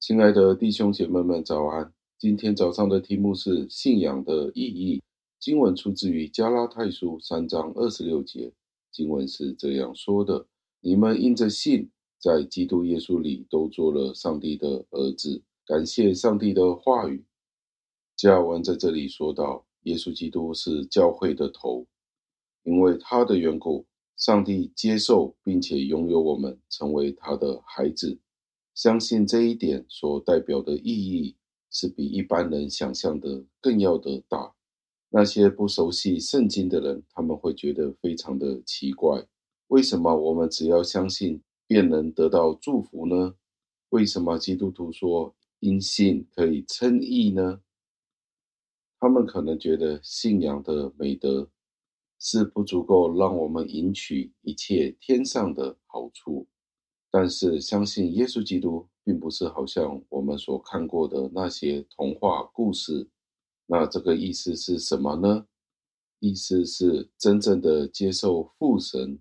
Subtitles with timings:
[0.00, 1.92] 亲爱的弟兄姐妹们，早安！
[2.18, 5.02] 今天早上的题目是信仰的意义。
[5.38, 8.50] 经文出自于加拉太书三章二十六节，
[8.90, 10.46] 经文是这样说的
[10.80, 17.22] ：“你们因着信，在基督耶稣里都做了上帝的儿子。”感谢上帝的话语。
[18.16, 21.86] 加尔文在这里说道：“耶稣基督是教会的头，
[22.62, 23.84] 因为他的缘故，
[24.16, 28.18] 上帝接受并且拥有我们，成为他的孩子。
[28.80, 31.36] 相信这一点所代表的意义，
[31.70, 34.54] 是比一般人想象的更要的大。
[35.10, 39.26] 那些不熟悉圣经的人，他们会觉得非常的奇怪：
[39.66, 43.34] 为什么我们只要相信便能得到祝福呢？
[43.90, 47.60] 为什么基督徒说因信可以称义呢？”
[48.98, 51.50] 他们可能觉得信仰的美德
[52.18, 56.46] 是不足够让我们赢取一切天上的好处，
[57.10, 63.08] 但是相信耶稣基督并不是好像我们所看过的那些童话故事。
[63.66, 65.46] 那这个意思是什么呢？
[66.20, 69.18] 意思是真正的接受父神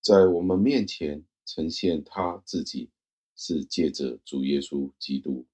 [0.00, 2.90] 在我们面前呈现他自己，
[3.34, 5.44] 是借着主耶稣基督。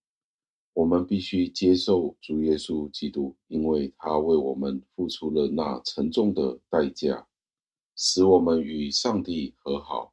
[0.74, 7.26] 我们必须接受主耶稣基督，因为他为我们付出了那沉重的代价，
[7.96, 10.12] 使我们与上帝和好。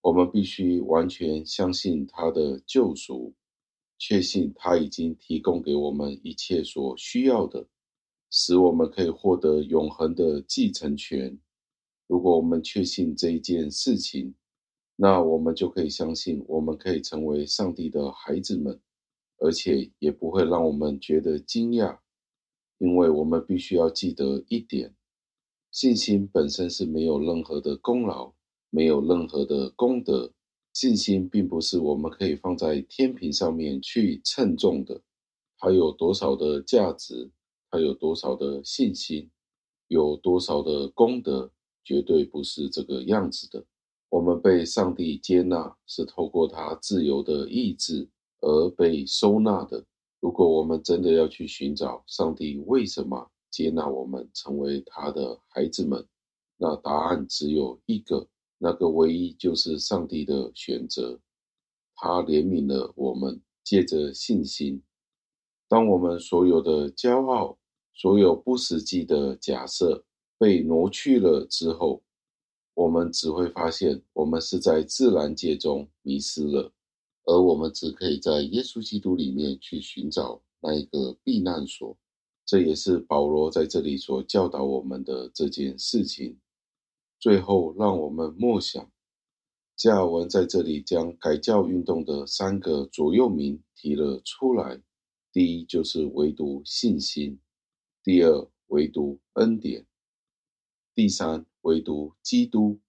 [0.00, 3.34] 我们必须完全相信他的救赎，
[3.98, 7.66] 确信他已经提供给我们一切所需要的，
[8.30, 11.38] 使我们可以获得永恒的继承权。
[12.06, 14.34] 如果我们确信这一件事情，
[14.96, 18.80] 那我们就可以相信，我们可以成为上帝的孩子们。
[19.40, 22.00] 而且也不会让我们觉得惊讶，
[22.78, 24.96] 因为我们必须要记得一点：
[25.70, 28.34] 信心本身是没有任何的功劳，
[28.70, 30.32] 没有任何的功德。
[30.72, 35.00] 信心并不是我们可以放在天平上面去称重的。
[35.58, 37.30] 它有多少的价值，
[37.70, 39.30] 它有多少的信心，
[39.88, 41.50] 有多少的功德，
[41.82, 43.64] 绝对不是这个样子的。
[44.08, 48.08] 我们被上帝接纳，是透过他自由的意志。
[48.40, 49.84] 而被收纳的。
[50.20, 56.06] 如果我们真的要去寻找上帝为什么接纳我们成为他的孩子们，
[56.56, 58.24] 那答案只有一个，
[58.58, 61.18] 那个唯一就是上帝的选择。
[61.94, 64.82] 他怜悯了我们，借着信心。
[65.68, 67.58] 当我们所有的骄傲、
[67.92, 70.04] 所有不实际的假设
[70.38, 72.02] 被挪去了之后，
[72.74, 76.72] 我们只会发现，我们是在自然界中迷失了。
[77.24, 81.94] 而我们只可以在耶稣基督里面去寻找那一个避难所，
[82.46, 86.38] 这也是保罗在这里所教导我们的这件事情。
[87.18, 88.90] 最后，让我们默想，
[89.76, 94.80] 加尔文在这里将改教运动的三个左右铭提了出来：
[95.32, 97.38] 第一，就是唯独信心；
[98.02, 99.84] 第二，唯独恩典；
[100.94, 102.80] 第三，唯独基督。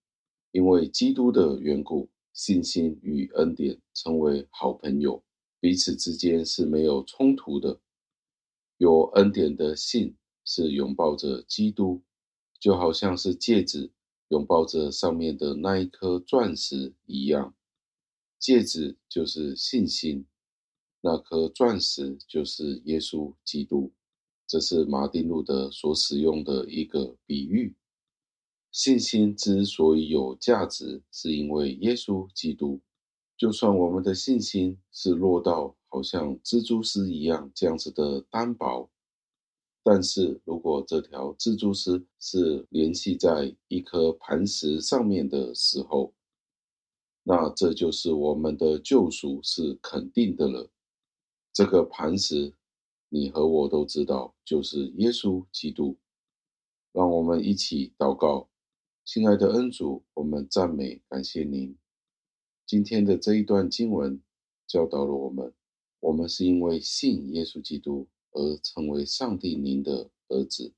[0.52, 2.10] 因为基督的缘故。
[2.32, 5.22] 信心与恩典成为好朋友，
[5.60, 7.82] 彼此之间是没有冲突的。
[8.78, 10.16] 有恩典的信
[10.46, 12.02] 是拥抱着基督，
[12.58, 13.92] 就好像是戒指
[14.30, 17.54] 拥抱着上面的那一颗钻石一样。
[18.40, 20.26] 戒指就是信心，
[21.02, 23.92] 那颗钻石就是耶稣基督。
[24.48, 27.76] 这是马丁路德所使用的一个比喻。
[28.72, 32.82] 信心之所以有价值，是因为耶稣基督。
[33.38, 38.90] 就算我们的信心是落到好像蜘蛛丝一样这样子的单薄，
[39.92, 46.14] 但是如果这条蜘蛛丝是联系在一颗磐石上面的时候，
[47.24, 50.70] 那这就是我们的救赎是肯定的了。
[51.52, 52.54] 这个磐石，
[53.10, 55.98] 你和我都知道，就是耶稣基督。
[56.92, 58.48] 让我们一起祷告。
[59.04, 61.76] 亲爱的恩主，我们赞美感谢您。
[62.64, 64.22] 今天的这一段经文
[64.68, 65.52] 教导了我们：
[66.00, 70.74] 我们是因为信耶稣基督而成为上帝您的儿子，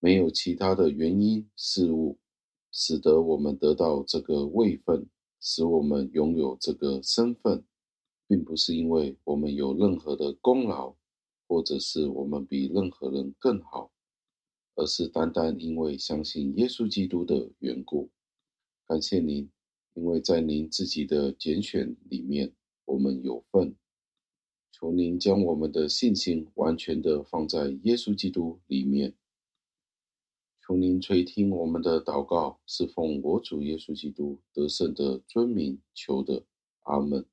[0.00, 2.18] 没有其他的原因事物
[2.72, 5.08] 使得我们得到这个位分，
[5.40, 7.64] 使我们拥有这个身份，
[8.26, 10.96] 并不是因为我们有任何的功劳，
[11.46, 13.90] 或者是我们比任何人更好。
[14.76, 18.10] 而是单单因为相信耶稣基督的缘故，
[18.88, 19.48] 感谢您，
[19.92, 22.52] 因为在您自己的拣选里面，
[22.84, 23.76] 我们有份。
[24.84, 29.14] 求您将我们的信心完全的放在耶稣基督里面。
[30.60, 36.44] 求您垂听我们的祷告，是奉我主耶稣基督得胜的尊名求的，
[36.82, 37.24] 阿门。